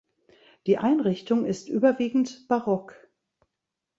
Die 0.65 0.79
Einrichtung 0.79 1.45
ist 1.45 1.69
überwiegend 1.69 2.47
barock. 2.47 2.95